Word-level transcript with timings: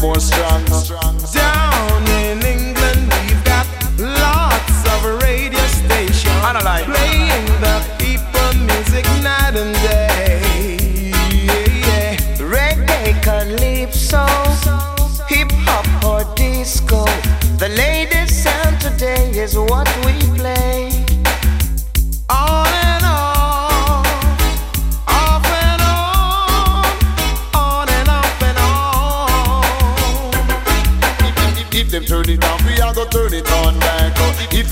More 0.00 0.29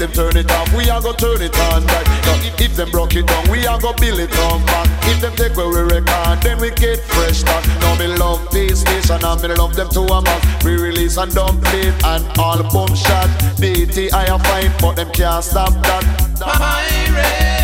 If 0.00 0.14
them 0.14 0.30
turn 0.30 0.36
it 0.36 0.48
off, 0.52 0.72
we 0.76 0.88
are 0.90 1.02
gonna 1.02 1.16
turn 1.16 1.42
it 1.42 1.58
on 1.58 1.84
back. 1.84 2.06
If, 2.46 2.60
if 2.60 2.76
them 2.76 2.88
broke 2.92 3.16
it 3.16 3.26
down, 3.26 3.50
we 3.50 3.66
are 3.66 3.80
gonna 3.80 3.98
build 3.98 4.20
it 4.20 4.30
on 4.38 4.64
back. 4.64 4.86
If 5.08 5.20
them 5.20 5.34
take 5.34 5.56
away 5.56 5.66
we 5.66 5.80
record, 5.80 6.40
then 6.40 6.60
we 6.60 6.70
get 6.70 7.00
fresh 7.00 7.38
start. 7.38 7.66
Now 7.80 7.98
me 7.98 8.06
love 8.06 8.48
this 8.52 8.82
station 8.82 9.24
and 9.24 9.42
me 9.42 9.48
love 9.48 9.74
them 9.74 9.88
to 9.88 10.02
a 10.02 10.22
max. 10.22 10.64
We 10.64 10.76
release 10.76 11.16
and 11.16 11.34
dump 11.34 11.64
it 11.74 11.92
and 12.04 12.24
all 12.38 12.62
boom 12.70 12.94
shot. 12.94 13.26
DT 13.58 14.12
I 14.12 14.26
a 14.26 14.38
fine, 14.38 14.70
but 14.80 14.94
them 14.94 15.10
can't 15.10 15.42
stop 15.42 15.72
that. 15.82 16.04
Pirates, 16.38 17.58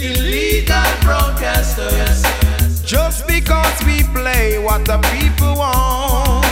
illegal 0.00 0.90
broadcasters. 1.04 2.24
Just 2.86 3.26
because 3.26 3.84
we 3.84 4.02
play 4.14 4.58
what 4.58 4.86
the 4.86 4.96
people 5.12 5.56
want. 5.56 6.46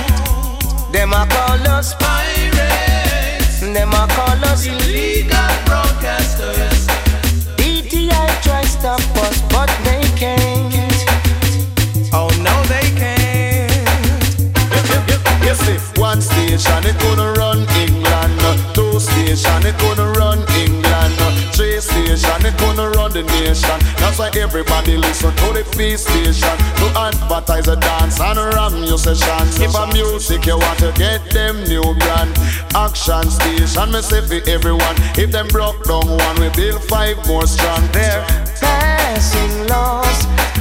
Them 0.92 1.14
a 1.14 1.26
call 1.26 1.66
us, 1.68 1.94
Pirates, 1.94 2.97
them 3.78 3.92
a 3.92 4.06
call 4.08 4.44
us. 4.50 4.66
illegal 4.66 5.50
broadcasters. 5.66 6.80
DTI 7.58 8.28
try 8.42 8.62
stop 8.64 9.00
us, 9.24 9.40
but 9.54 9.70
they 9.86 10.02
can't. 10.20 10.98
Oh 12.12 12.30
no, 12.46 12.56
they 12.72 12.88
can't. 13.00 13.70
Yes, 15.46 15.60
if 15.68 15.84
one 15.98 16.20
station 16.20 16.82
it 16.90 16.98
gonna 17.04 17.32
run 17.40 17.58
England, 17.82 18.38
two 18.74 18.98
station 18.98 19.62
it 19.70 19.76
gonna 19.78 20.08
run 20.18 20.38
England, 20.62 21.14
three 21.58 21.80
station 21.80 22.46
it 22.46 22.56
gonna 22.58 22.88
run 22.90 23.10
the 23.10 23.24
nation. 23.42 23.78
That's 23.98 24.18
why 24.20 24.30
everybody 24.38 24.96
listen 24.96 25.34
to 25.34 25.46
the 25.52 25.64
feast 25.74 26.06
station 26.06 26.54
to 26.78 26.86
advertise 26.94 27.66
a 27.66 27.74
dance 27.74 28.20
and 28.20 28.38
ram 28.38 28.84
your 28.84 28.96
sessions. 28.96 29.58
If 29.58 29.74
a 29.74 29.86
music 29.92 30.46
you 30.46 30.56
want 30.56 30.78
to 30.78 30.92
get 30.92 31.20
them 31.30 31.64
new 31.64 31.82
brand, 31.98 32.30
action 32.76 33.26
station 33.28 33.90
me 33.90 34.00
say 34.02 34.22
for 34.22 34.38
everyone. 34.48 34.94
If 35.18 35.32
them 35.32 35.48
broke 35.48 35.82
down 35.82 36.06
one, 36.06 36.36
we 36.38 36.48
build 36.50 36.80
five 36.84 37.18
more 37.26 37.46
strong. 37.46 37.82
They're 37.90 38.22
Passing 38.60 39.66
laws, 39.66 40.18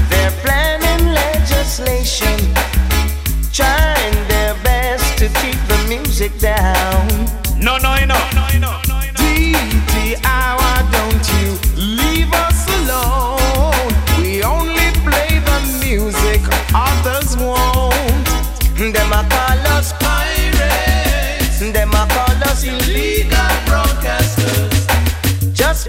they're 0.10 0.34
planning 0.42 1.14
legislation, 1.14 2.38
trying 3.54 4.18
their 4.34 4.56
best 4.66 5.16
to 5.20 5.30
keep 5.42 5.60
the 5.70 5.78
music 5.88 6.34
down. 6.40 7.06
No, 7.62 7.78
no, 7.78 7.94
no. 8.06 8.18
DTI, 8.58 8.87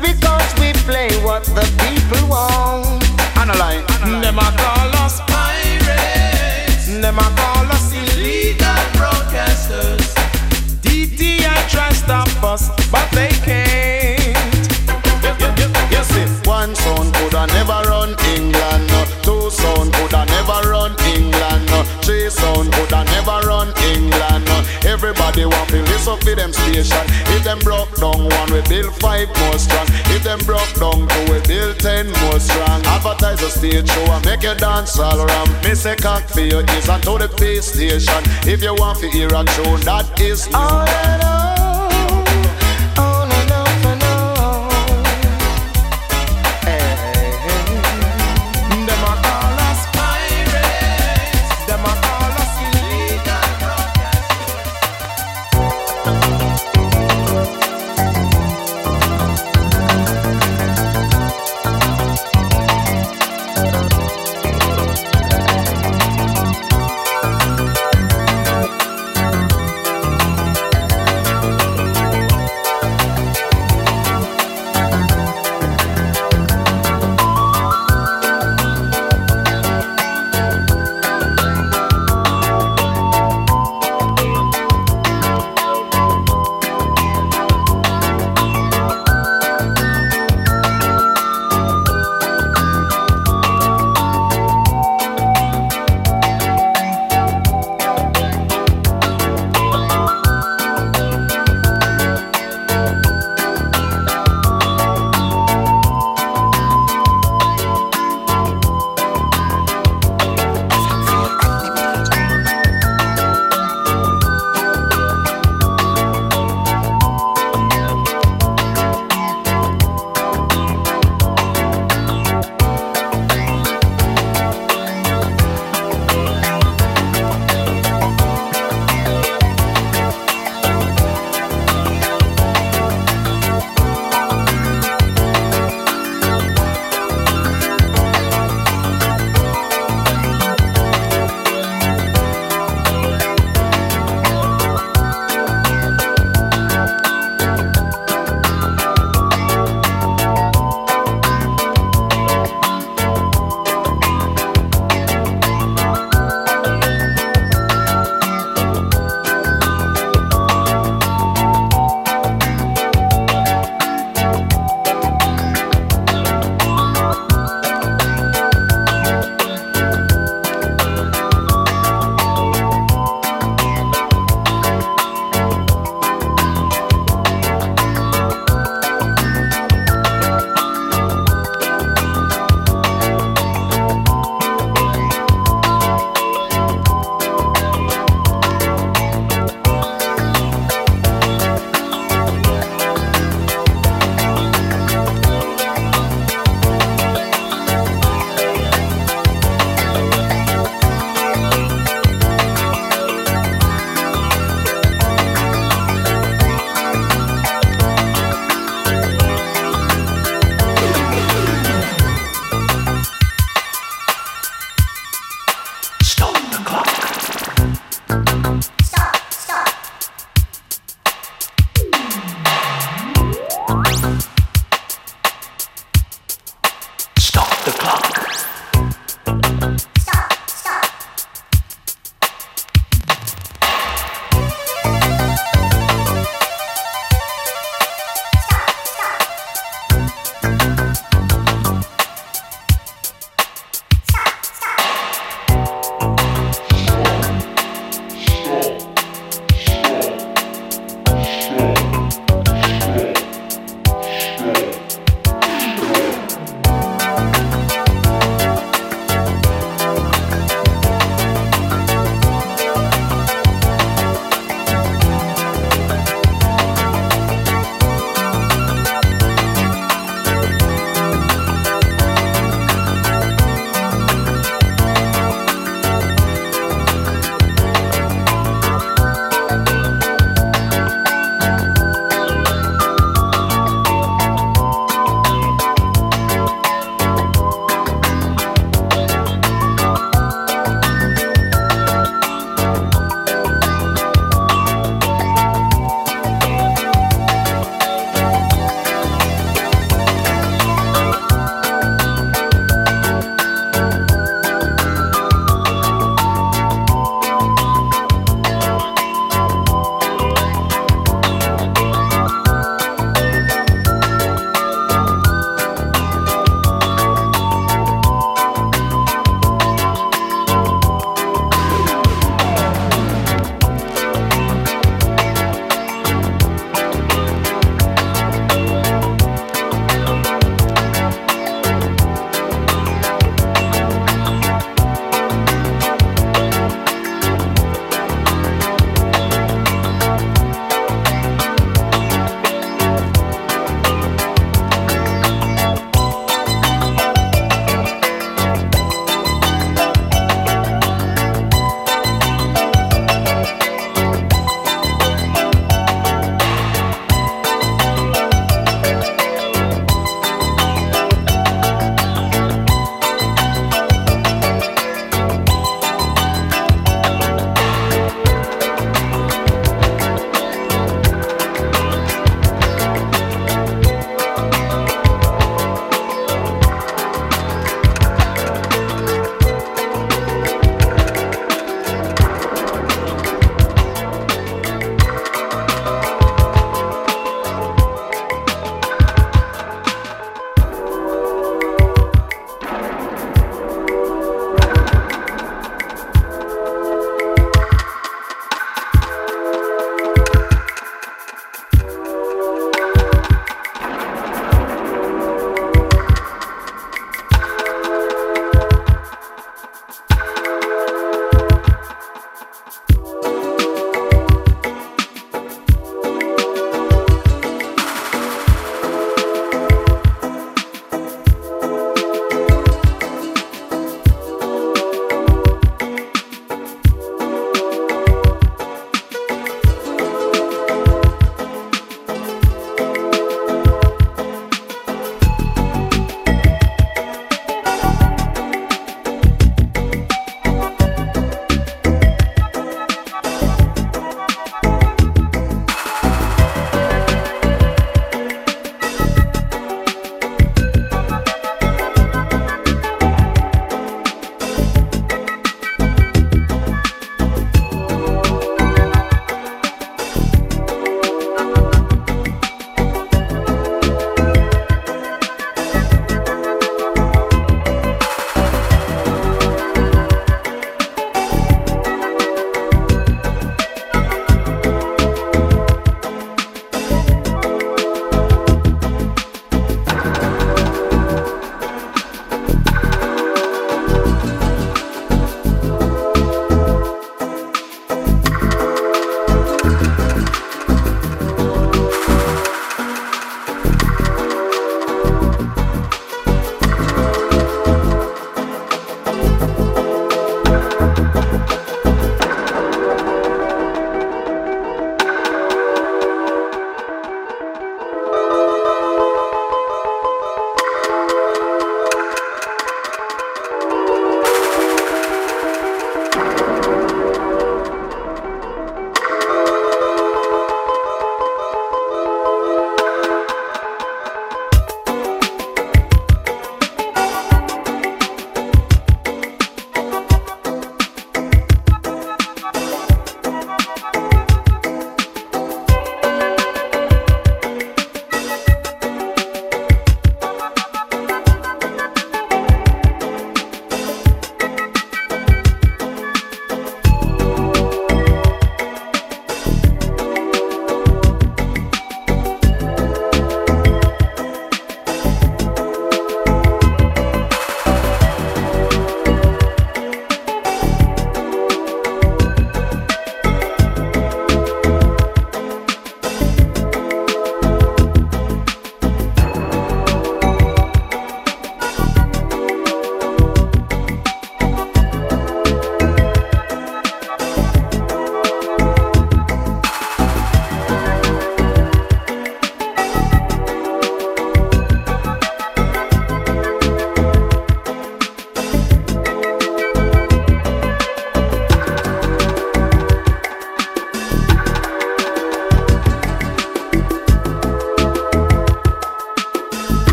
because 0.00 0.54
we 0.60 0.72
play 0.86 1.08
what 1.22 1.44
the 1.44 1.66
people 1.82 2.28
want. 2.28 3.02
Analyze. 3.36 3.86
Them 4.22 4.38
a 4.38 4.48
call 4.56 4.90
us 5.04 5.20
pirates. 5.26 6.86
Them 6.86 7.18
a 7.18 7.28
call 7.38 7.66
us 7.72 7.92
illegal 7.92 8.82
broadcasters. 8.96 10.14
DTI 10.82 11.68
try 11.68 11.92
stop 11.92 12.28
us, 12.42 12.68
but 12.90 13.08
they 13.12 13.28
can't. 13.46 14.68
Yes, 15.90 16.10
if 16.16 16.46
one 16.46 16.74
sound 16.74 17.14
coulda 17.14 17.46
never 17.48 17.87
listen 26.08 26.26
for 26.26 26.36
them 26.36 26.52
station. 26.52 27.04
If 27.34 27.44
them 27.44 27.58
broke 27.60 27.94
down 27.96 28.24
one, 28.24 28.52
we 28.52 28.62
build 28.62 28.94
five 28.96 29.28
more 29.28 29.58
strong. 29.58 29.86
If 30.14 30.22
them 30.22 30.38
broke 30.40 30.72
down 30.74 31.08
two, 31.08 31.32
we 31.32 31.40
build 31.46 31.78
ten 31.78 32.10
more 32.22 32.40
strong. 32.40 32.84
Advertise 32.86 33.42
a 33.42 33.50
stage 33.50 33.88
show 33.88 34.04
and 34.12 34.24
make 34.24 34.42
you 34.42 34.54
dance 34.54 34.98
all 34.98 35.20
around. 35.20 35.50
Me 35.64 35.74
say 35.74 35.96
cock 35.96 36.24
for 36.24 36.40
your 36.40 36.62
ears 36.62 36.88
and 36.88 37.02
to 37.02 37.18
the 37.18 37.28
pay 37.36 37.60
station. 37.60 38.22
If 38.46 38.62
you 38.62 38.74
want 38.74 38.98
to 39.00 39.08
hear 39.10 39.28
a 39.28 39.44
tune, 39.44 39.80
that 39.82 40.20
is 40.20 40.48
new. 40.48 41.57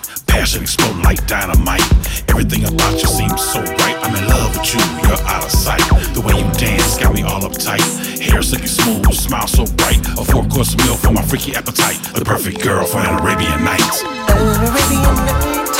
So 0.03 0.11
tight, 0.13 0.27
passion 0.27 0.61
exploding 0.63 1.03
like 1.03 1.25
dynamite. 1.27 1.81
Everything 2.29 2.65
about 2.65 2.93
you 2.93 3.07
seems 3.07 3.41
so 3.41 3.61
right. 3.61 3.97
I'm 4.01 4.15
in 4.15 4.27
love 4.29 4.57
with 4.57 4.73
you, 4.73 4.81
you're 5.07 5.21
out 5.27 5.45
of 5.45 5.51
sight. 5.51 5.81
The 6.13 6.21
way 6.21 6.37
you 6.37 6.49
dance 6.59 6.97
got 6.97 7.13
me 7.13 7.23
all 7.23 7.41
uptight. 7.41 7.81
Hair 8.19 8.41
silky 8.41 8.67
smooth, 8.67 9.13
smile 9.13 9.47
so 9.47 9.65
bright. 9.77 9.99
A 10.17 10.23
four 10.23 10.45
course 10.45 10.75
meal 10.77 10.95
for 10.95 11.11
my 11.11 11.21
freaky 11.23 11.55
appetite. 11.55 11.97
The 12.13 12.25
perfect 12.25 12.61
girl 12.61 12.85
for 12.85 12.99
an 12.99 13.19
Arabian 13.19 13.63
night. 13.63 14.03
An 14.29 14.61
Arabian 14.67 15.15
night. 15.25 15.71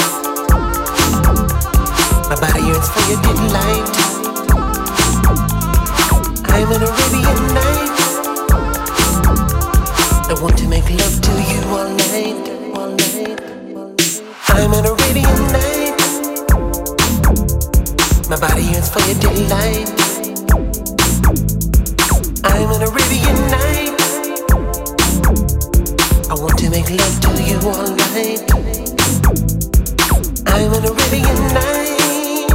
My 2.29 2.35
body 2.39 2.61
yearns 2.63 2.89
for 2.89 3.03
your 3.09 3.21
delight. 3.21 3.89
I'm 6.53 6.71
an 6.71 6.81
Arabian 6.83 7.53
night. 7.53 7.97
I 10.31 10.33
want 10.41 10.57
to 10.59 10.67
make 10.67 10.89
love 10.89 11.21
to 11.21 11.31
you 11.51 11.61
all 11.75 11.89
night, 11.89 12.49
all 12.73 12.89
night. 12.89 13.50
I'm 14.53 14.73
an 14.73 14.85
Arabian 14.85 15.41
night. 15.51 15.95
My 18.29 18.37
body 18.39 18.63
yearns 18.63 18.89
for 18.89 18.99
your 19.07 19.17
delight. 19.19 19.89
I'm 22.43 22.69
an 22.69 22.81
Arabian 22.83 23.39
night. 23.49 23.95
I 26.29 26.33
want 26.35 26.57
to 26.59 26.69
make 26.69 26.89
love 26.89 27.19
to 27.21 27.29
you 27.41 27.57
all 27.63 27.95
night. 27.95 28.43
I'm 30.47 30.73
an 30.73 30.83
Arabian 30.85 31.41
night. 31.55 32.51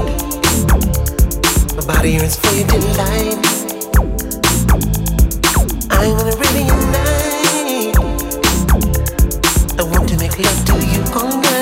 My 1.76 1.84
body 1.86 2.10
yearns 2.12 2.36
for 2.36 2.52
your 2.54 2.66
delight. 2.68 3.38
I'm 5.90 6.16
an 6.20 6.28
Arabian 6.34 6.82
night. 6.92 7.96
I 9.78 9.82
want 9.82 10.08
to 10.10 10.16
make 10.18 10.38
love 10.38 10.64
to 10.66 10.74
you 10.86 11.02
all 11.14 11.40
night. 11.40 11.55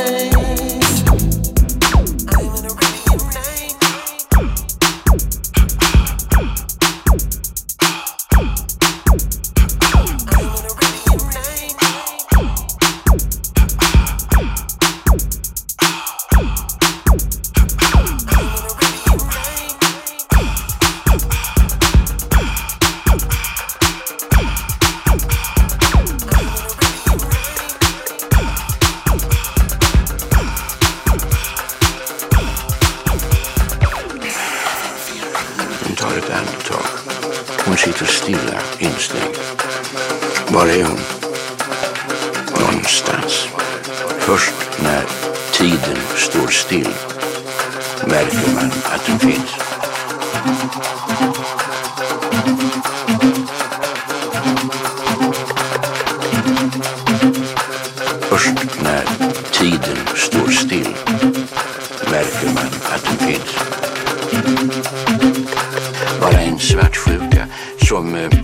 Först 44.19 44.55
när 44.83 45.05
tiden 45.53 45.97
står 46.17 46.49
still 46.49 46.89
märker 48.07 48.55
man 48.55 48.71
att 48.85 49.07
den 49.07 49.19
finns. 49.19 49.51
Först 58.21 58.83
när 58.83 59.05
tiden 59.53 59.99
står 60.15 60.51
still 60.51 60.95
märker 62.11 62.55
man 62.55 62.67
att 62.95 63.05
den 63.05 63.29
finns. 63.29 63.55
Bara 66.21 66.41
en 66.41 66.59
svartsjuka 66.59 67.47
som 67.87 68.15
eh, 68.15 68.44